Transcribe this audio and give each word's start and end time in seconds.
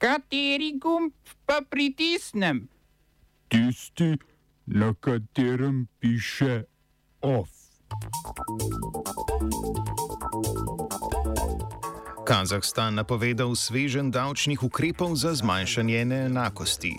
Kateri 0.00 0.72
gumb 0.80 1.12
pa 1.44 1.60
pritisnem? 1.70 2.68
Tisti, 3.48 4.16
na 4.66 4.94
katerem 5.00 5.88
piše 6.00 6.64
OF. 7.20 7.50
Kazahstan 12.24 12.94
napovedal 12.94 13.52
svežen 13.52 14.08
davčnih 14.10 14.62
ukrepov 14.62 15.20
za 15.20 15.34
zmanjšanje 15.34 16.04
neenakosti. 16.04 16.96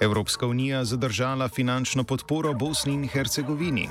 Evropska 0.00 0.46
unija 0.46 0.84
zadržala 0.84 1.48
finančno 1.48 2.04
podporo 2.04 2.54
Bosni 2.54 2.94
in 2.94 3.08
Hercegovini. 3.08 3.88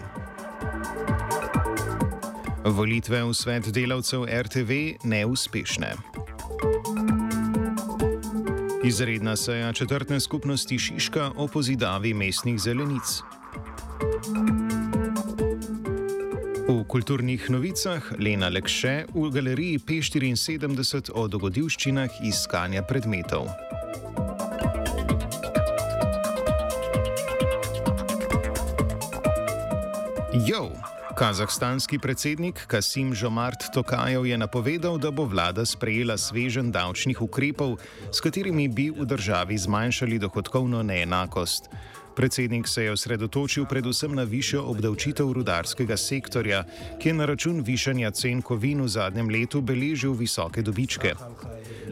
Volitve 2.66 3.24
v 3.24 3.34
svet 3.34 3.68
delavcev 3.68 4.24
RTV 4.24 5.04
neuspešne. 5.04 6.14
Izredna 8.83 9.36
seja 9.36 9.73
četrtne 9.73 10.19
skupnosti 10.19 10.79
Šiška 10.79 11.32
o 11.37 11.47
pozidavi 11.47 12.14
mestnih 12.14 12.60
zelenic. 12.60 13.21
V 16.68 16.83
kulturnih 16.87 17.50
novicah 17.51 18.11
Lena 18.20 18.50
Lekše 18.50 19.06
v 19.14 19.29
galeriji 19.29 19.79
P74 19.79 21.11
o 21.14 21.28
dogodivščinah 21.28 22.09
iskanja 22.23 22.84
predmetov. 22.84 23.47
Jo! 30.47 30.70
Kazahstanski 31.15 31.96
predsednik 32.00 32.59
Kasim 32.67 33.14
Žomart 33.16 33.72
Tokajev 33.73 34.25
je 34.25 34.38
napovedal, 34.38 34.97
da 35.00 35.11
bo 35.16 35.23
vlada 35.23 35.64
sprejela 35.66 36.17
svežen 36.19 36.72
davčnih 36.75 37.22
ukrepov, 37.22 37.78
s 38.11 38.19
katerimi 38.19 38.67
bi 38.67 38.89
v 38.92 39.08
državi 39.08 39.56
zmanjšali 39.58 40.20
dohodkovno 40.20 40.84
neenakost. 40.84 41.72
Predsednik 42.16 42.68
se 42.68 42.84
je 42.84 42.92
osredotočil 42.92 43.66
predvsem 43.66 44.16
na 44.16 44.24
višjo 44.24 44.64
obdavčitev 44.72 45.32
rudarskega 45.32 45.98
sektorja, 45.98 46.64
ki 47.00 47.10
je 47.10 47.14
na 47.14 47.26
račun 47.26 47.60
višanja 47.62 48.12
cen 48.12 48.42
kovin 48.42 48.82
v 48.82 48.88
zadnjem 48.88 49.30
letu 49.30 49.62
beležil 49.62 50.14
visoke 50.14 50.62
dobičke. 50.62 51.14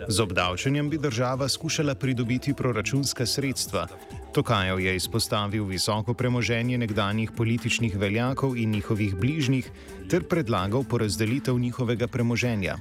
Z 0.07 0.19
obdavčenjem 0.19 0.89
bi 0.89 0.97
država 0.97 1.49
skušala 1.49 1.95
pridobiti 1.95 2.53
proračunska 2.53 3.25
sredstva. 3.25 3.87
Tokajev 4.33 4.79
je 4.79 4.95
izpostavil 4.95 5.65
visoko 5.65 6.13
premoženje 6.13 6.77
nekdanjih 6.77 7.31
političnih 7.31 7.97
veljakov 7.97 8.57
in 8.57 8.71
njihovih 8.71 9.15
bližnjih 9.15 9.71
ter 10.09 10.23
predlagal 10.23 10.83
porazdelitev 10.83 11.59
njihovega 11.59 12.07
premoženja. 12.07 12.77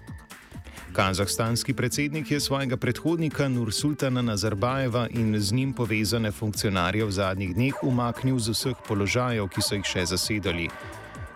Kazahstanski 0.93 1.75
predsednik 1.75 2.31
je 2.31 2.41
svojega 2.41 2.77
predhodnika 2.77 3.49
Nursultana 3.49 4.23
Nazarbajeva 4.23 5.09
in 5.11 5.41
z 5.41 5.53
njim 5.53 5.73
povezane 5.73 6.31
funkcionarje 6.31 7.05
v 7.05 7.11
zadnjih 7.11 7.55
dneh 7.55 7.75
umaknil 7.83 8.39
z 8.39 8.53
vseh 8.53 8.77
položajev, 8.89 9.49
ki 9.49 9.63
so 9.63 9.75
jih 9.75 9.89
še 9.89 10.05
zasedali. 10.07 10.69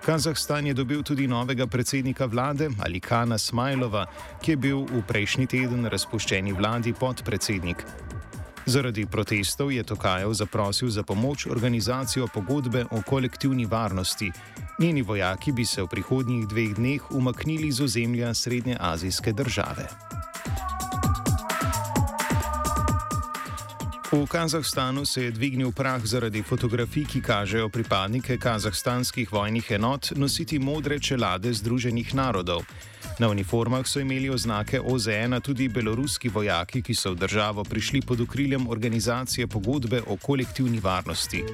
Kazahstan 0.05 0.67
je 0.67 0.75
dobil 0.75 1.03
tudi 1.03 1.27
novega 1.27 1.67
predsednika 1.67 2.27
vlade 2.27 2.69
Alikana 2.85 3.39
Smajlova, 3.39 4.05
ki 4.45 4.51
je 4.51 4.57
bil 4.57 4.85
v 4.85 5.01
prejšnji 5.09 5.47
teden 5.47 5.89
razpuščeni 5.89 6.53
vladi 6.53 6.93
podpredsednik. 6.93 7.81
Zaradi 8.67 9.07
protestov 9.07 9.71
je 9.71 9.83
Tokajev 9.83 10.35
zaprosil 10.35 10.91
za 10.91 11.03
pomoč 11.03 11.47
organizacijo 11.47 12.27
pogodbe 12.27 12.85
o 12.91 13.03
kolektivni 13.07 13.67
varnosti. 13.67 14.33
Njeni 14.79 15.03
vojaki 15.03 15.53
bi 15.53 15.65
se 15.65 15.83
v 15.83 15.87
prihodnjih 15.87 16.49
dveh 16.49 16.75
dneh 16.75 17.11
umaknili 17.11 17.73
z 17.73 17.83
ozemlja 17.83 18.35
Srednje 18.35 18.77
azijske 18.81 19.33
države. 19.33 19.87
V 24.13 24.27
Kazahstanu 24.27 25.05
se 25.05 25.25
je 25.25 25.31
dvignil 25.31 25.73
prah 25.73 26.03
zaradi 26.05 26.43
fotografij, 26.43 27.05
ki 27.05 27.23
kažejo 27.23 27.69
pripadnike 27.69 28.39
kazahstanskih 28.39 29.33
vojnih 29.33 29.71
enot 29.71 30.11
nositi 30.17 30.59
modre 30.59 30.99
čelade 30.99 31.53
Združenih 31.53 32.15
narodov. 32.15 32.63
Na 33.19 33.29
uniformah 33.29 33.87
so 33.87 34.01
imeli 34.01 34.31
oznake 34.31 34.81
OZN 34.81 35.41
tudi 35.43 35.69
beloruski 35.69 36.29
vojaki, 36.29 36.83
ki 36.83 36.95
so 36.95 37.15
v 37.15 37.17
državo 37.17 37.65
prišli 37.65 38.01
pod 38.01 38.21
okriljem 38.21 38.69
organizacije 38.69 39.47
pogodbe 39.47 40.03
o 40.07 40.17
kolektivni 40.17 40.81
varnosti. 40.81 41.45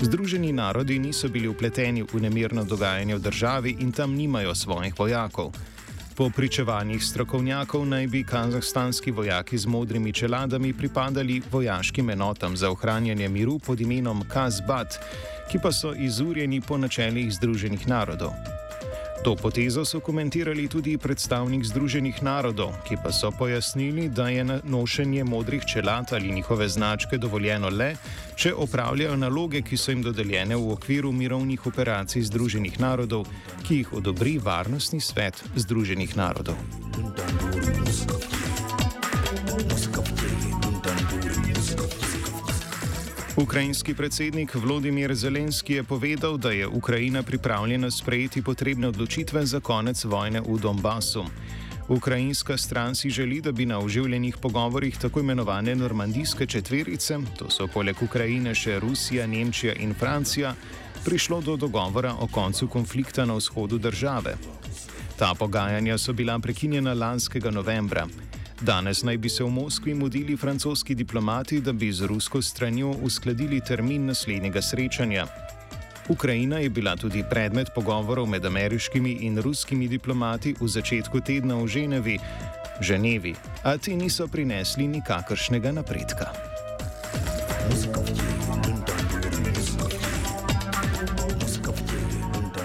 Združeni 0.00 0.52
narodi 0.52 0.98
niso 0.98 1.28
bili 1.28 1.48
upleteni 1.48 2.02
v 2.02 2.20
nemirno 2.20 2.64
dogajanje 2.64 3.14
v 3.14 3.20
državi 3.20 3.76
in 3.80 3.92
tam 3.92 4.14
nimajo 4.14 4.54
svojih 4.54 4.94
vojakov. 4.98 5.52
Po 6.16 6.30
pričevanjih 6.30 7.04
strokovnjakov 7.04 7.86
naj 7.86 8.06
bi 8.06 8.24
kazahstanski 8.24 9.10
vojaki 9.10 9.58
z 9.58 9.66
modrimi 9.66 10.12
čeladami 10.12 10.72
pripadali 10.72 11.42
vojaškim 11.52 12.10
enotam 12.10 12.56
za 12.56 12.70
ohranjanje 12.70 13.28
miru 13.28 13.58
pod 13.58 13.80
imenom 13.80 14.24
Kazbat, 14.28 14.98
ki 15.52 15.58
pa 15.62 15.72
so 15.72 15.94
izurjeni 15.94 16.60
po 16.60 16.78
načelih 16.78 17.32
Združenih 17.32 17.88
narodov. 17.88 18.57
To 19.24 19.36
potezo 19.36 19.84
so 19.84 20.00
komentirali 20.00 20.68
tudi 20.68 20.98
predstavnik 20.98 21.64
Združenih 21.64 22.22
narodov, 22.22 22.72
ki 22.86 22.96
pa 23.02 23.12
so 23.12 23.30
pojasnili, 23.30 24.08
da 24.08 24.28
je 24.28 24.44
nošenje 24.64 25.24
modrih 25.24 25.64
čelad 25.66 26.12
ali 26.12 26.32
njihove 26.32 26.68
značke 26.68 27.18
dovoljeno 27.18 27.68
le, 27.68 27.96
če 28.36 28.54
opravljajo 28.54 29.16
naloge, 29.16 29.62
ki 29.62 29.76
so 29.76 29.90
jim 29.90 30.02
dodeljene 30.02 30.56
v 30.56 30.72
okviru 30.72 31.12
mirovnih 31.12 31.66
operacij 31.66 32.22
Združenih 32.22 32.80
narodov, 32.80 33.26
ki 33.66 33.82
jih 33.82 33.92
odobri 33.92 34.38
Varnostni 34.38 35.00
svet 35.00 35.44
Združenih 35.56 36.16
narodov. 36.16 36.56
Dun, 36.94 37.12
dun, 37.16 37.50
dun, 37.52 37.68
Ukrajinski 43.38 43.94
predsednik 43.94 44.54
Vladimir 44.54 45.14
Zelenski 45.14 45.72
je 45.72 45.82
povedal, 45.82 46.36
da 46.38 46.50
je 46.50 46.66
Ukrajina 46.66 47.22
pripravljena 47.22 47.90
sprejeti 47.90 48.42
potrebne 48.42 48.88
odločitve 48.88 49.46
za 49.46 49.60
konec 49.60 50.04
vojne 50.04 50.40
v 50.40 50.58
Donbasu. 50.58 51.24
Ukrajinska 51.88 52.56
stran 52.56 52.94
si 52.94 53.10
želi, 53.10 53.40
da 53.40 53.52
bi 53.52 53.66
na 53.66 53.78
oživljenih 53.78 54.36
pogovorih 54.42 54.98
tako 54.98 55.20
imenovane 55.20 55.74
normandijske 55.74 56.46
četverice, 56.46 57.18
to 57.38 57.50
so 57.50 57.66
poleg 57.66 58.02
Ukrajine 58.02 58.54
še 58.54 58.80
Rusija, 58.80 59.26
Nemčija 59.26 59.74
in 59.74 59.94
Francija, 59.94 60.54
prišlo 61.04 61.40
do 61.40 61.56
dogovora 61.56 62.14
o 62.20 62.26
koncu 62.26 62.68
konflikta 62.68 63.24
na 63.24 63.34
vzhodu 63.34 63.78
države. 63.78 64.34
Ta 65.18 65.34
pogajanja 65.38 65.98
so 65.98 66.12
bila 66.12 66.38
prekinjena 66.38 66.94
lanskega 66.94 67.50
novembra. 67.50 68.06
Danes 68.60 69.02
naj 69.02 69.16
bi 69.16 69.28
se 69.28 69.44
v 69.44 69.50
Moskvi 69.50 69.94
mudili 69.94 70.36
francoski 70.36 70.94
diplomati, 70.94 71.60
da 71.60 71.72
bi 71.72 71.92
z 71.92 72.06
rusko 72.06 72.42
stranjo 72.42 72.90
uskladili 73.02 73.60
termin 73.60 74.06
naslednjega 74.06 74.62
srečanja. 74.62 75.26
Ukrajina 76.08 76.58
je 76.58 76.70
bila 76.70 76.96
tudi 76.96 77.24
predmet 77.30 77.68
pogovorov 77.74 78.26
med 78.26 78.46
ameriškimi 78.46 79.12
in 79.20 79.38
ruskimi 79.38 79.88
diplomati 79.88 80.54
v 80.60 80.68
začetku 80.68 81.20
tedna 81.20 81.54
v 81.54 81.66
Ženevi, 81.68 82.18
Ženevi, 82.80 83.34
a 83.62 83.76
ti 83.78 83.96
niso 83.96 84.28
prinesli 84.28 84.86
nikakršnega 84.86 85.72
napredka. 85.72 86.32
Moskovci. 87.70 88.27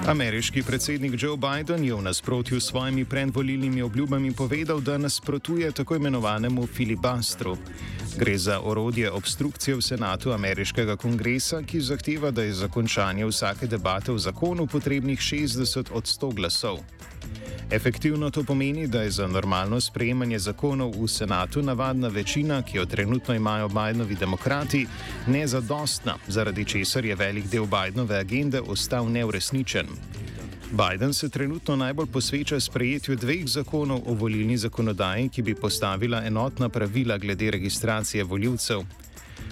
Ameriški 0.08 0.64
predsednik 0.64 1.14
Joe 1.18 1.38
Biden 1.38 1.84
je 1.84 1.96
v 1.96 2.02
nasprotju 2.02 2.60
s 2.60 2.68
svojimi 2.68 3.06
predvolilnimi 3.06 3.82
obljubami 3.82 4.32
povedal, 4.32 4.82
da 4.82 4.98
nasprotuje 4.98 5.72
tako 5.72 5.96
imenovanemu 5.96 6.68
filibastru. 6.68 7.58
Gre 8.18 8.38
za 8.38 8.60
orodje 8.64 9.12
obstrukcije 9.12 9.76
v 9.76 9.82
senatu 9.82 10.32
ameriškega 10.32 10.96
kongresa, 10.96 11.62
ki 11.64 11.82
zahteva, 11.82 12.32
da 12.32 12.44
je 12.44 12.54
za 12.54 12.68
končanje 12.68 13.26
vsake 13.26 13.68
debate 13.68 14.12
v 14.12 14.20
zakonu 14.20 14.68
potrebnih 14.68 15.20
60 15.20 15.92
od 15.92 16.04
100 16.04 16.34
glasov. 16.34 16.78
Efektivno 17.72 18.30
to 18.30 18.44
pomeni, 18.44 18.88
da 18.88 19.02
je 19.02 19.12
za 19.12 19.28
normalno 19.28 19.82
sprejemanje 19.82 20.40
zakonov 20.40 20.94
v 20.94 21.08
senatu 21.08 21.62
navadna 21.62 22.08
večina, 22.08 22.62
ki 22.62 22.78
jo 22.78 22.86
trenutno 22.86 23.34
imajo 23.36 23.68
Bidenovi 23.68 24.16
demokrati, 24.16 24.88
nezadostna, 25.28 26.16
zaradi 26.28 26.66
česar 26.66 27.06
je 27.06 27.16
velik 27.16 27.50
del 27.50 27.66
Bidenove 27.66 28.18
agende 28.18 28.62
ostal 28.62 29.10
neuresničen. 29.10 29.88
Biden 30.74 31.14
se 31.14 31.30
trenutno 31.30 31.76
najbolj 31.76 32.08
posveča 32.08 32.60
sprejetju 32.60 33.16
dveh 33.16 33.44
zakonov 33.48 34.02
o 34.10 34.14
volilni 34.14 34.58
zakonodaji, 34.58 35.30
ki 35.30 35.42
bi 35.42 35.56
postavila 35.56 36.24
enotna 36.26 36.70
pravila 36.70 37.18
glede 37.18 37.52
registracije 37.52 38.24
voljivcev. 38.24 38.82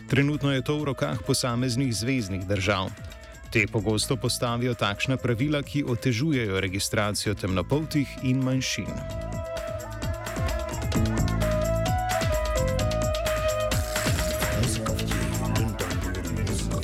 Trenutno 0.09 0.53
je 0.53 0.63
to 0.63 0.79
v 0.79 0.83
rokah 0.83 1.19
posameznih 1.27 1.93
zvezdnih 1.93 2.47
držav. 2.47 2.89
Te 3.51 3.67
pogosto 3.67 4.15
postavijo 4.15 4.73
takšna 4.73 5.17
pravila, 5.17 5.61
ki 5.61 5.83
otežujejo 5.83 6.59
registracijo 6.59 7.35
temnopoltih 7.35 8.07
in 8.23 8.41
manjšin. 8.41 9.30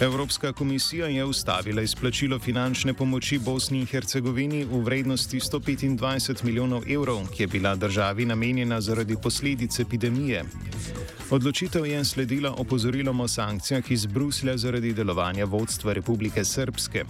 Evropska 0.01 0.53
komisija 0.53 1.07
je 1.07 1.25
ustavila 1.25 1.81
izplačilo 1.81 2.39
finančne 2.39 2.93
pomoči 2.93 3.39
Bosni 3.39 3.79
in 3.79 3.85
Hercegovini 3.85 4.65
v 4.65 4.81
vrednosti 4.81 5.39
125 5.39 6.43
milijonov 6.43 6.83
evrov, 6.89 7.23
ki 7.33 7.43
je 7.43 7.47
bila 7.47 7.75
državi 7.75 8.25
namenjena 8.25 8.81
zaradi 8.81 9.15
posledic 9.23 9.79
epidemije. 9.79 10.43
Odločitev 11.29 11.85
je 11.85 12.05
sledila 12.05 12.53
opozorilom 12.57 13.19
o 13.19 13.27
sankcijah 13.27 13.91
iz 13.91 14.05
Bruslja 14.05 14.57
zaradi 14.57 14.93
delovanja 14.93 15.45
vodstva 15.45 15.93
Republike 15.93 16.45
Srpske. 16.45 17.03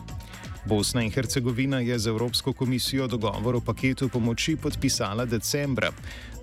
Bosna 0.67 1.01
in 1.01 1.11
Hercegovina 1.11 1.79
je 1.79 1.99
z 1.99 2.07
Evropsko 2.07 2.53
komisijo 2.53 3.07
dogovor 3.07 3.55
o 3.55 3.61
paketu 3.61 4.09
pomoči 4.09 4.55
podpisala 4.55 5.25
decembra. 5.25 5.91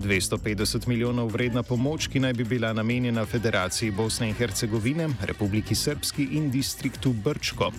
250 0.00 0.88
milijonov 0.88 1.28
vredna 1.28 1.62
pomoč, 1.62 2.08
ki 2.08 2.20
naj 2.20 2.32
bi 2.32 2.44
bila 2.44 2.72
namenjena 2.72 3.26
Federaciji 3.26 3.90
Bosne 3.90 4.28
in 4.28 4.34
Hercegovine, 4.34 5.08
Republiki 5.20 5.74
Srpski 5.74 6.28
in 6.32 6.50
distriktu 6.50 7.12
Brčko. 7.12 7.70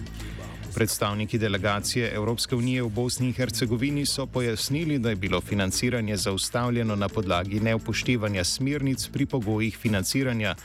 Predstavniki 0.75 1.37
delegacije 1.37 2.11
Evropske 2.13 2.55
unije 2.55 2.83
v 2.83 2.89
Bosni 2.89 3.27
in 3.27 3.33
Hercegovini 3.33 4.05
so 4.05 4.25
pojasnili, 4.25 4.99
da 4.99 5.09
je 5.09 5.15
bilo 5.15 5.41
financiranje 5.41 6.17
zaustavljeno 6.17 6.95
na 6.95 7.07
podlagi 7.09 7.59
neupoštevanja 7.59 8.43
smernic 8.43 9.07
pri 9.07 9.25
pogojih 9.25 9.77
financiranja, 9.77 10.55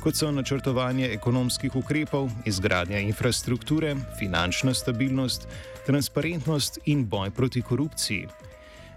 kot 0.00 0.16
so 0.16 0.30
načrtovanje 0.30 1.12
ekonomskih 1.12 1.76
ukrepov, 1.76 2.30
izgradnja 2.44 2.98
infrastrukture, 2.98 3.96
finančna 4.18 4.74
stabilnost, 4.74 5.46
transparentnost 5.86 6.78
in 6.84 7.06
boj 7.06 7.30
proti 7.30 7.62
korupciji. 7.62 8.26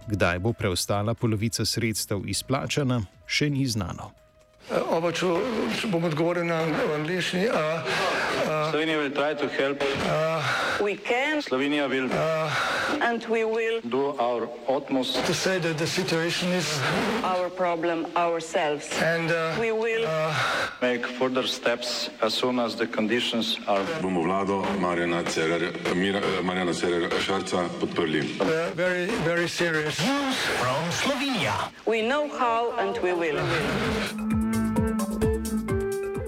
Kdaj 0.08 0.40
bo 0.40 0.54
preostala 0.54 1.14
polovica 1.14 1.66
sredstev 1.66 2.26
izplačana, 2.26 3.02
še 3.28 3.50
ni 3.50 3.68
znano. 3.68 4.23
Oba, 4.72 5.12
če, 5.12 5.28
če 5.76 5.88
bom 5.92 6.04
odgovoril 6.08 6.48
na 6.48 6.64
angliški. 6.96 7.50
Slovenija 8.72 8.98
bo 8.98 9.10
poskušala 9.12 9.76
pomagati. 9.76 11.44
Slovenija 11.44 11.88
bo 11.88 11.94
naredila 11.94 12.24
naš 14.18 14.48
utmost, 14.68 15.20
da 15.20 15.22
bo 15.22 15.34
rekla, 15.52 15.74
da 15.74 15.84
je 15.84 15.88
situacija 15.88 16.50
naš 17.22 17.50
problem, 17.58 18.06
ourselves. 18.16 18.88
In 19.02 19.28
da 19.28 19.54
bomo 19.58 19.86
naredili 19.86 20.08
nadaljnje 20.82 21.04
korake, 21.20 22.10
as 22.22 22.34
soon 22.34 22.60
as 22.60 22.76
the 22.76 22.88
conditions 22.88 23.60
are. 23.68 23.84
Bomo 24.02 24.22
vlado 24.22 24.64
Marjana 24.80 25.24
Cererja 26.74 27.10
Šarca 27.20 27.68
podprli. 27.82 28.24
Very, 28.76 29.06
very 29.26 29.48
serious. 29.48 30.00
News 30.00 30.38
from 30.60 30.92
Slovenia. 30.92 31.54
We 31.86 32.02
know 32.02 32.30
how 32.40 32.72
and 32.80 32.98
we 33.04 33.14
will. 33.14 33.40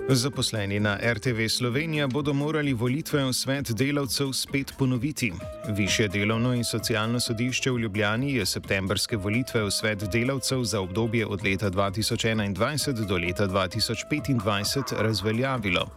Zaposleni 0.10 0.80
na 0.80 0.98
RTV 1.14 1.48
Slovenija 1.50 2.08
bodo 2.08 2.34
morali 2.34 2.74
volitve 2.74 3.24
v 3.26 3.34
svet 3.34 3.72
delavcev 3.72 4.32
spet 4.34 4.74
ponoviti. 4.78 5.32
Više 5.70 6.08
delovno 6.08 6.54
in 6.54 6.64
socialno 6.64 7.20
sodišče 7.20 7.72
v 7.72 7.80
Ljubljani 7.80 8.34
je 8.34 8.46
septembrske 8.46 9.18
volitve 9.18 9.64
v 9.64 9.72
svet 9.72 10.04
delavcev 10.14 10.64
za 10.64 10.82
obdobje 10.82 11.26
od 11.26 11.44
leta 11.44 11.72
2021 11.72 13.08
do 13.08 13.18
leta 13.18 13.48
2025 13.48 15.02
razveljavilo. 15.02 15.90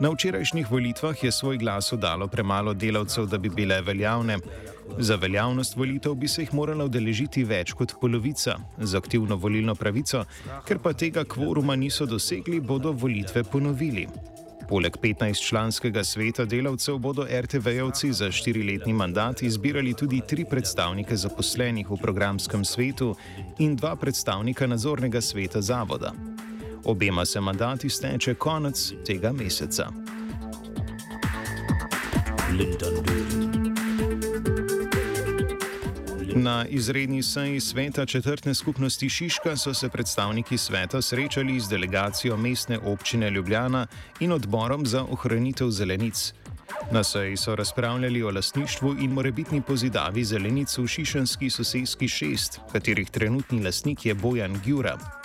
Na 0.00 0.10
včerajšnjih 0.10 0.70
volitvah 0.70 1.24
je 1.24 1.32
svoj 1.32 1.56
glas 1.58 1.92
oddalo 1.92 2.28
premalo 2.28 2.74
delavcev, 2.74 3.26
da 3.26 3.38
bi 3.38 3.48
bile 3.48 3.80
veljavne. 3.82 4.38
Za 4.98 5.16
veljavnost 5.16 5.76
volitev 5.76 6.14
bi 6.14 6.28
se 6.28 6.42
jih 6.42 6.54
morala 6.54 6.84
udeležiti 6.84 7.44
več 7.44 7.72
kot 7.72 7.96
polovica, 8.00 8.54
z 8.78 8.94
aktivno 8.94 9.36
volilno 9.36 9.74
pravico, 9.74 10.22
ker 10.66 10.78
pa 10.78 10.92
tega 10.92 11.24
kvoruma 11.24 11.76
niso 11.76 12.06
dosegli, 12.06 12.60
bodo 12.60 12.92
volitve 12.92 13.42
ponovili. 13.44 14.06
Poleg 14.68 14.96
15-članskega 15.02 16.04
sveta 16.04 16.44
delavcev 16.44 16.98
bodo 16.98 17.26
RTV-jevci 17.26 18.12
za 18.12 18.30
štiriletni 18.32 18.92
mandat 18.92 19.42
izbirali 19.42 19.94
tudi 19.94 20.20
tri 20.28 20.44
predstavnike 20.44 21.16
zaposlenih 21.16 21.90
v 21.90 21.98
programskem 22.02 22.64
svetu 22.64 23.16
in 23.58 23.76
dva 23.76 23.96
predstavnika 23.96 24.66
nadzornega 24.66 25.20
sveta 25.20 25.60
zavoda. 25.60 26.12
Obema 26.88 27.24
se 27.24 27.40
mandat 27.40 27.84
izteče 27.84 28.34
konec 28.34 28.92
tega 29.06 29.32
meseca. 29.32 29.88
Na 36.34 36.66
izredni 36.66 37.22
seji 37.22 37.60
sveta 37.60 38.06
četrtne 38.06 38.54
skupnosti 38.54 39.08
Šiška 39.08 39.56
so 39.56 39.74
se 39.74 39.88
predstavniki 39.88 40.58
sveta 40.58 41.02
srečali 41.02 41.60
z 41.60 41.68
delegacijo 41.68 42.36
mestne 42.36 42.78
občine 42.78 43.30
Ljubljana 43.30 43.86
in 44.20 44.32
odborom 44.32 44.86
za 44.86 45.04
ohranitev 45.04 45.70
zelenic. 45.70 46.32
Na 46.92 47.04
seji 47.04 47.36
so 47.36 47.56
razpravljali 47.56 48.22
o 48.22 48.30
lastništvu 48.30 48.96
in 49.00 49.10
morebitni 49.10 49.62
pozidavi 49.62 50.24
zelenic 50.24 50.78
v 50.78 50.86
Šišanski 50.86 51.50
sosedski 51.50 52.08
šest, 52.08 52.60
katerih 52.72 53.10
trenutni 53.10 53.64
lastnik 53.64 54.06
je 54.06 54.14
Bojan 54.14 54.60
Gjura. 54.64 55.17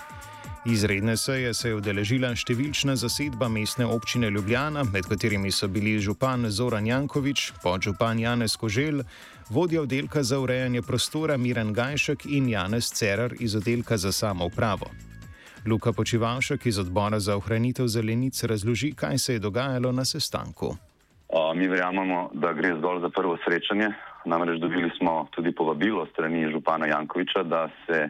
Izredne 0.65 1.17
seje 1.17 1.49
se 1.53 1.67
je 1.67 1.75
udeležila 1.75 2.29
številčna 2.39 2.93
zasedba 2.95 3.49
mestne 3.51 3.83
občine 3.83 4.29
Ljubljana, 4.31 4.85
med 4.87 5.09
katerimi 5.11 5.51
so 5.51 5.67
bili 5.67 5.97
župan 5.99 6.47
Zoran 6.47 6.87
Jankovič, 6.87 7.49
podžupan 7.59 8.21
Janez 8.23 8.55
Kožel, 8.55 9.01
vodja 9.51 9.81
oddelka 9.83 10.23
za 10.23 10.39
urejanje 10.39 10.79
prostora 10.87 11.35
Miren 11.35 11.73
Gajšek 11.75 12.23
in 12.31 12.47
Janez 12.47 12.93
Cerar 12.95 13.35
iz 13.43 13.57
oddelka 13.59 13.97
za 13.99 14.15
samo 14.15 14.47
upravo. 14.47 14.87
Luka 15.67 15.91
Počivalšek 15.91 16.65
iz 16.71 16.79
odbora 16.79 17.19
za 17.19 17.35
ohranitev 17.35 17.91
zelenic 17.91 18.39
razloži, 18.43 18.93
kaj 18.95 19.17
se 19.19 19.33
je 19.33 19.43
dogajalo 19.43 19.91
na 19.91 20.05
sestanku. 20.07 20.77
Mi 21.55 21.67
verjamemo, 21.67 22.29
da 22.33 22.53
gre 22.53 22.71
zgolj 22.79 23.01
za 23.01 23.09
prvo 23.09 23.35
srečanje. 23.43 23.91
Namreč 24.25 24.61
dobili 24.63 24.91
smo 24.97 25.27
tudi 25.35 25.51
povabilo 25.51 26.07
strani 26.13 26.47
župana 26.51 26.87
Jankoviča, 26.87 27.43
da 27.43 27.67
se 27.83 28.07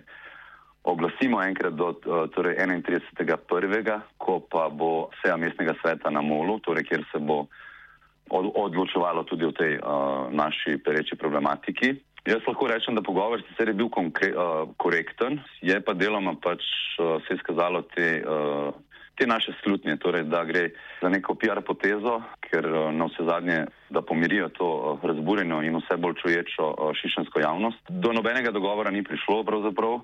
oglasimo 0.83 1.41
enkrat 1.43 1.73
do 1.73 1.89
eh, 1.89 2.27
torej 2.35 2.55
31.1., 2.59 3.99
ko 4.17 4.39
pa 4.39 4.69
bo 4.69 5.09
seja 5.21 5.37
mestnega 5.37 5.73
sveta 5.81 6.09
na 6.09 6.21
Molu, 6.21 6.59
torej 6.59 6.83
kjer 6.83 7.05
se 7.11 7.19
bo 7.19 7.47
odločevalo 8.33 9.23
tudi 9.23 9.45
o 9.45 9.51
tej 9.51 9.77
uh, 9.77 10.31
naši 10.31 10.79
pereči 10.79 11.19
problematiki. 11.19 11.91
Jaz 12.25 12.39
lahko 12.47 12.67
rečem, 12.71 12.95
da 12.95 13.03
pogovor 13.03 13.43
sicer 13.43 13.67
je 13.67 13.75
bil 13.75 13.91
uh, 13.91 14.71
korekten, 14.79 15.41
je 15.61 15.75
pa 15.83 15.93
deloma 15.93 16.33
pač 16.41 16.63
uh, 16.97 17.19
se 17.27 17.35
izkazalo 17.35 17.83
te, 17.91 18.23
uh, 18.23 18.71
te 19.19 19.27
naše 19.27 19.51
slutnje, 19.61 19.97
torej 19.99 20.23
da 20.31 20.45
gre 20.47 20.71
za 21.01 21.11
neko 21.11 21.35
PR 21.35 21.61
potezo, 21.67 22.21
ker 22.47 22.63
uh, 22.63 22.89
na 22.95 23.11
vse 23.11 23.27
zadnje, 23.27 23.65
da 23.91 24.01
pomirijo 24.01 24.49
to 24.49 24.71
uh, 24.71 25.03
razburjeno 25.03 25.61
in 25.61 25.75
vse 25.83 25.99
bolj 25.99 26.15
čuječo 26.23 26.63
uh, 26.71 26.95
šišensko 26.95 27.43
javnost. 27.43 27.91
Do 27.91 28.15
nobenega 28.15 28.55
dogovora 28.55 28.89
ni 28.89 29.03
prišlo 29.03 29.43
pravzaprav. 29.43 29.99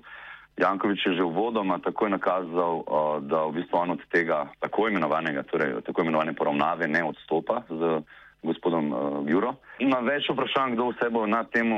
Jankovič 0.60 1.06
je 1.06 1.12
že 1.16 1.24
uvodoma 1.24 1.78
takoj 1.80 2.10
nakazal, 2.12 2.84
da 3.24 3.48
v 3.48 3.60
bistvu 3.60 3.78
on 3.78 3.90
od 3.96 4.02
tega 4.12 4.46
tako 4.60 4.88
imenovanega, 4.88 5.42
torej 5.48 5.80
tako 5.86 6.04
imenovane 6.04 6.36
poravnave 6.36 6.88
ne 6.88 7.04
odstopa 7.04 7.64
z 7.68 8.02
gospodom 8.42 8.92
Juro. 9.28 9.54
Na 9.80 10.00
več 10.04 10.28
vprašanj, 10.28 10.74
kdo 10.74 10.90
vse 10.92 11.08
bo 11.12 11.24
na 11.28 11.42
tem 11.48 11.70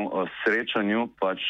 srečanju, 0.42 1.08
pač 1.22 1.42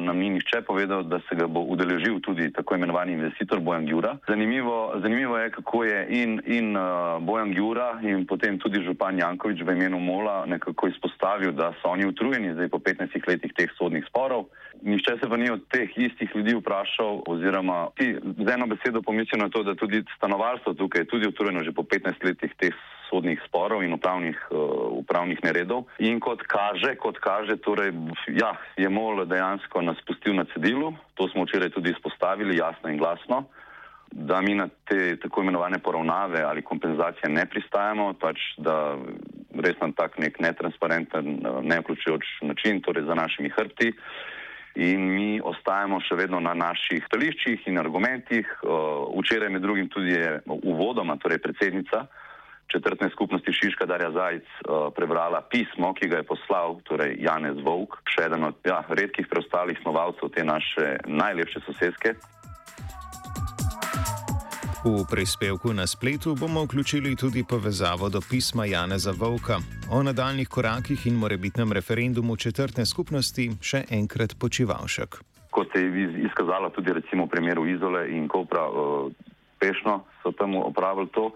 nam 0.00 0.20
ni 0.20 0.30
nihče 0.36 0.62
povedal, 0.68 1.04
da 1.08 1.20
se 1.28 1.36
ga 1.36 1.46
bo 1.48 1.62
udeležil 1.68 2.20
tudi 2.24 2.50
tako 2.52 2.76
imenovani 2.76 3.16
investitor 3.16 3.60
Bojan 3.60 3.88
Jura. 3.88 4.16
Zanimivo, 4.28 5.00
zanimivo 5.02 5.38
je, 5.38 5.50
kako 5.56 5.84
je 5.84 6.00
in, 6.22 6.40
in 6.44 6.76
Bojan 7.24 7.52
Jura 7.56 7.90
in 8.02 8.26
potem 8.28 8.58
tudi 8.60 8.84
župan 8.84 9.18
Jankovič 9.20 9.64
v 9.64 9.76
imenu 9.76 10.00
Mola 10.00 10.44
nekako 10.46 10.88
izpostavil, 10.88 11.52
da 11.52 11.72
so 11.80 11.92
oni 11.92 12.08
utrujeni 12.08 12.54
zdaj 12.56 12.68
po 12.68 12.78
15 12.78 13.28
letih 13.28 13.52
teh 13.56 13.72
sodnih 13.76 14.04
sporov. 14.08 14.48
Nihče 14.82 15.16
se 15.20 15.28
pa 15.28 15.36
ni 15.36 15.50
od 15.50 15.64
teh 15.72 15.90
istih 15.96 16.30
ljudi 16.36 16.54
vprašal, 16.60 17.24
oziroma 17.26 17.88
ti 17.96 18.14
z 18.14 18.48
eno 18.52 18.68
besedo 18.70 19.02
pomislijo 19.02 19.42
na 19.42 19.48
to, 19.50 19.62
da 19.62 19.74
tudi 19.74 20.04
stanovalstvo 20.16 20.74
tukaj 20.74 21.02
je 21.02 21.10
tudi 21.10 21.28
utrujeno 21.28 21.64
že 21.64 21.72
po 21.72 21.82
15 21.82 22.24
letih 22.24 22.52
teh 22.60 22.76
sodnih 23.10 23.40
sporov 23.46 23.82
in 23.84 23.92
upravnih, 23.92 24.38
uh, 24.50 24.58
upravnih 25.02 25.40
neredov. 25.44 25.86
In 25.98 26.20
kot 26.20 26.44
kaže, 26.46 26.94
kot 27.00 27.18
kaže 27.24 27.56
torej, 27.64 27.92
ja, 28.36 28.52
je 28.76 28.88
MOL 28.88 29.24
dejansko 29.26 29.82
nas 29.82 30.00
pustil 30.06 30.36
na 30.36 30.44
cedilu, 30.54 30.92
to 31.14 31.28
smo 31.32 31.44
včeraj 31.44 31.72
tudi 31.74 31.90
izpostavili 31.90 32.56
jasno 32.56 32.90
in 32.90 32.98
glasno, 32.98 33.44
da 34.12 34.40
mi 34.40 34.54
na 34.54 34.68
te 34.88 35.16
tako 35.20 35.42
imenovane 35.42 35.78
poravnave 35.78 36.40
ali 36.42 36.62
kompenzacije 36.62 37.28
ne 37.28 37.44
pristajamo, 37.46 38.14
pač 38.20 38.40
da 38.56 38.96
res 39.58 39.76
na 39.80 39.92
tak 39.96 40.18
nek 40.18 40.40
netransparenten, 40.40 41.26
eh, 41.44 41.60
ne 41.62 41.80
vključujoč 41.80 42.24
način, 42.42 42.80
torej 42.80 43.04
za 43.04 43.14
našimi 43.14 43.50
hrbti 43.50 43.92
in 44.78 45.00
mi 45.14 45.40
ostajamo 45.44 45.98
še 46.06 46.14
vedno 46.14 46.40
na 46.40 46.54
naših 46.54 47.02
stališčih 47.06 47.66
in 47.66 47.80
argumentih. 47.80 48.46
Včeraj 48.62 49.50
med 49.50 49.62
drugim 49.62 49.88
tudi 49.90 50.14
je 50.14 50.40
uvodoma, 50.46 51.16
torej 51.18 51.40
predsednica 51.42 52.06
četrtne 52.72 53.10
skupnosti 53.10 53.52
Šiška 53.52 53.86
Darja 53.86 54.10
Zajc 54.10 54.44
prebrala 54.96 55.40
pismo, 55.50 55.94
ki 55.94 56.08
ga 56.08 56.16
je 56.16 56.28
poslal 56.28 56.80
torej 56.88 57.16
Janez 57.20 57.58
Vovk, 57.64 58.00
še 58.12 58.28
eden 58.28 58.44
od 58.44 58.56
ja, 58.64 58.82
redkih 58.88 59.26
preostalih 59.30 59.78
snovalcev 59.82 60.32
te 60.34 60.44
naše 60.44 60.98
najlepše 61.06 61.64
sosedske. 61.66 62.14
V 64.84 65.02
prispevku 65.10 65.72
na 65.74 65.86
spletu 65.86 66.36
bomo 66.38 66.62
vključili 66.64 67.16
tudi 67.16 67.44
povezavo 67.44 68.08
do 68.08 68.20
pisma 68.30 68.64
Janeza 68.64 69.10
Vovka 69.10 69.58
o 69.90 70.02
nadaljnih 70.02 70.48
korakih 70.48 71.06
in 71.06 71.14
morebitnem 71.14 71.72
referendumu 71.72 72.36
četrte 72.36 72.86
skupnosti, 72.86 73.50
še 73.60 73.82
enkrat 73.90 74.38
počivalšek. 74.38 75.18
Kot 75.50 75.66
se 75.74 75.82
je 75.82 76.22
izkazalo 76.30 76.70
tudi 76.70 76.92
recimo 76.92 77.26
v 77.26 77.28
primeru 77.28 77.66
Izole 77.66 78.06
in 78.14 78.28
Kopra, 78.28 78.68
uspešno 79.58 80.04
so 80.22 80.32
tam 80.32 80.54
opravili 80.56 81.08
to. 81.08 81.32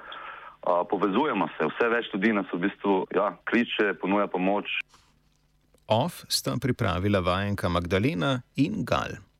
Povezujemo 0.63 1.49
se, 1.57 1.67
vse 1.67 1.89
več 1.91 2.11
ljudi 2.15 2.33
nas 2.37 2.47
v 2.55 2.61
bistvu 2.67 2.95
ja, 3.15 3.33
kliče, 3.51 3.95
ponuja 4.01 4.29
pomoč. 4.31 4.71
OF 5.91 6.23
sta 6.31 6.55
pripravila 6.61 7.21
vajenka 7.21 7.69
Magdalena 7.69 8.41
in 8.57 8.85
Gal. 8.87 9.19